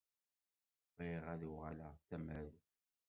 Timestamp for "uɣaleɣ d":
1.49-2.01